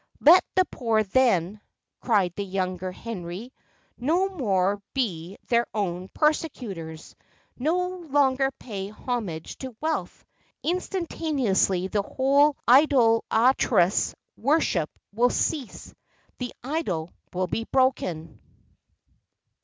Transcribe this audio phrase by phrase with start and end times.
[0.19, 1.61] "Let the poor, then,"
[1.99, 3.53] cried the younger Henry,
[3.99, 7.15] "no more be their own persecutors
[7.55, 10.25] no longer pay homage to wealth
[10.63, 15.93] instantaneously the whole idolatrous worship will cease
[16.39, 18.39] the idol will be broken!"